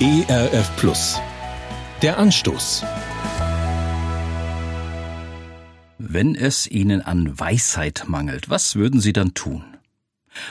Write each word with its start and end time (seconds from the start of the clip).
ERF 0.00 0.76
Plus. 0.76 1.20
Der 2.02 2.18
Anstoß. 2.18 2.84
Wenn 5.98 6.36
es 6.36 6.68
Ihnen 6.68 7.02
an 7.02 7.36
Weisheit 7.40 8.04
mangelt, 8.06 8.48
was 8.48 8.76
würden 8.76 9.00
Sie 9.00 9.12
dann 9.12 9.34
tun? 9.34 9.64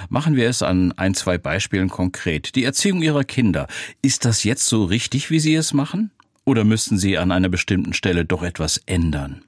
Machen 0.10 0.36
wir 0.36 0.49
es 0.49 0.63
an 0.63 0.91
ein, 0.97 1.13
zwei 1.13 1.38
Beispielen 1.38 1.88
konkret. 1.88 2.55
Die 2.55 2.65
Erziehung 2.65 3.02
Ihrer 3.02 3.23
Kinder. 3.23 3.68
Ist 4.02 4.26
das 4.26 4.44
jetzt 4.44 4.65
so 4.65 4.83
richtig, 4.83 5.31
wie 5.31 5.40
Sie 5.40 5.56
es 5.56 5.72
machen? 5.72 6.12
Oder 6.44 6.66
müssten 6.66 6.98
Sie 6.98 7.18
an 7.18 7.32
einer 7.32 7.48
bestimmten 7.48 7.94
Stelle 7.94 8.26
doch 8.26 8.44
etwas 8.44 8.82
ändern? 8.86 9.46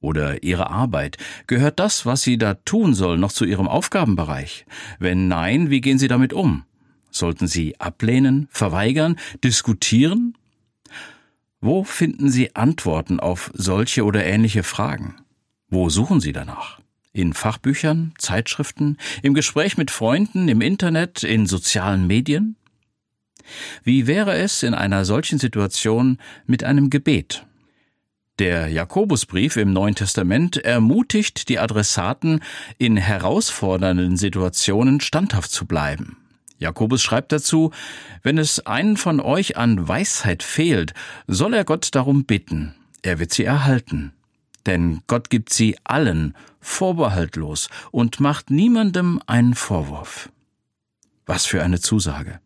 Oder 0.00 0.42
Ihre 0.42 0.70
Arbeit. 0.70 1.18
Gehört 1.46 1.80
das, 1.80 2.06
was 2.06 2.22
Sie 2.22 2.38
da 2.38 2.54
tun 2.54 2.94
sollen, 2.94 3.20
noch 3.20 3.32
zu 3.32 3.44
Ihrem 3.44 3.68
Aufgabenbereich? 3.68 4.64
Wenn 4.98 5.28
nein, 5.28 5.68
wie 5.68 5.82
gehen 5.82 5.98
Sie 5.98 6.08
damit 6.08 6.32
um? 6.32 6.64
Sollten 7.16 7.46
Sie 7.46 7.80
ablehnen, 7.80 8.46
verweigern, 8.50 9.18
diskutieren? 9.42 10.36
Wo 11.62 11.82
finden 11.82 12.28
Sie 12.28 12.54
Antworten 12.54 13.20
auf 13.20 13.50
solche 13.54 14.04
oder 14.04 14.26
ähnliche 14.26 14.62
Fragen? 14.62 15.16
Wo 15.70 15.88
suchen 15.88 16.20
Sie 16.20 16.32
danach? 16.32 16.78
In 17.14 17.32
Fachbüchern, 17.32 18.12
Zeitschriften, 18.18 18.98
im 19.22 19.32
Gespräch 19.32 19.78
mit 19.78 19.90
Freunden, 19.90 20.48
im 20.48 20.60
Internet, 20.60 21.22
in 21.22 21.46
sozialen 21.46 22.06
Medien? 22.06 22.56
Wie 23.82 24.06
wäre 24.06 24.36
es 24.36 24.62
in 24.62 24.74
einer 24.74 25.06
solchen 25.06 25.38
Situation 25.38 26.18
mit 26.44 26.64
einem 26.64 26.90
Gebet? 26.90 27.46
Der 28.38 28.68
Jakobusbrief 28.68 29.56
im 29.56 29.72
Neuen 29.72 29.94
Testament 29.94 30.58
ermutigt 30.58 31.48
die 31.48 31.58
Adressaten, 31.58 32.40
in 32.76 32.98
herausfordernden 32.98 34.18
Situationen 34.18 35.00
standhaft 35.00 35.50
zu 35.50 35.64
bleiben. 35.64 36.18
Jakobus 36.58 37.02
schreibt 37.02 37.32
dazu, 37.32 37.70
wenn 38.22 38.38
es 38.38 38.66
einen 38.66 38.96
von 38.96 39.20
euch 39.20 39.56
an 39.56 39.86
Weisheit 39.86 40.42
fehlt, 40.42 40.94
soll 41.26 41.54
er 41.54 41.64
Gott 41.64 41.94
darum 41.94 42.24
bitten, 42.24 42.74
er 43.02 43.18
wird 43.18 43.32
sie 43.32 43.44
erhalten. 43.44 44.12
Denn 44.64 45.02
Gott 45.06 45.30
gibt 45.30 45.52
sie 45.52 45.76
allen 45.84 46.34
vorbehaltlos 46.60 47.68
und 47.92 48.18
macht 48.18 48.50
niemandem 48.50 49.20
einen 49.26 49.54
Vorwurf. 49.54 50.28
Was 51.24 51.46
für 51.46 51.62
eine 51.62 51.80
Zusage. 51.80 52.40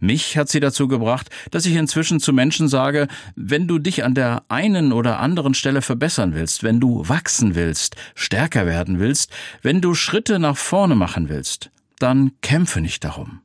Mich 0.00 0.36
hat 0.36 0.48
sie 0.48 0.60
dazu 0.60 0.88
gebracht, 0.88 1.28
dass 1.50 1.66
ich 1.66 1.74
inzwischen 1.74 2.20
zu 2.20 2.32
Menschen 2.32 2.68
sage, 2.68 3.08
wenn 3.36 3.68
du 3.68 3.78
dich 3.78 4.04
an 4.04 4.14
der 4.14 4.44
einen 4.48 4.92
oder 4.92 5.20
anderen 5.20 5.54
Stelle 5.54 5.82
verbessern 5.82 6.34
willst, 6.34 6.62
wenn 6.62 6.80
du 6.80 7.06
wachsen 7.08 7.54
willst, 7.54 7.96
stärker 8.14 8.66
werden 8.66 8.98
willst, 8.98 9.30
wenn 9.62 9.80
du 9.80 9.94
Schritte 9.94 10.38
nach 10.38 10.56
vorne 10.56 10.94
machen 10.94 11.28
willst, 11.28 11.70
dann 11.98 12.32
kämpfe 12.40 12.80
nicht 12.80 13.04
darum. 13.04 13.40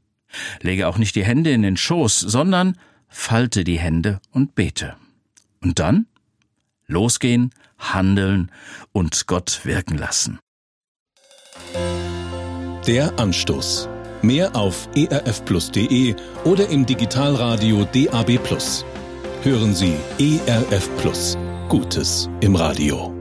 Lege 0.61 0.87
auch 0.87 0.97
nicht 0.97 1.15
die 1.15 1.25
Hände 1.25 1.51
in 1.51 1.61
den 1.61 1.77
Schoß, 1.77 2.19
sondern 2.19 2.77
falte 3.07 3.63
die 3.63 3.79
Hände 3.79 4.19
und 4.31 4.55
bete. 4.55 4.95
Und 5.61 5.79
dann 5.79 6.07
losgehen, 6.87 7.51
handeln 7.77 8.51
und 8.91 9.27
Gott 9.27 9.61
wirken 9.63 9.97
lassen. 9.97 10.39
Der 12.87 13.17
Anstoß. 13.19 13.89
Mehr 14.21 14.55
auf 14.55 14.87
erfplus.de 14.95 16.15
oder 16.45 16.69
im 16.69 16.85
Digitalradio 16.85 17.85
DAB+. 17.85 18.39
Hören 19.43 19.75
Sie 19.75 19.95
ERF 20.17 20.89
Plus. 20.97 21.37
Gutes 21.67 22.29
im 22.39 22.55
Radio. 22.55 23.12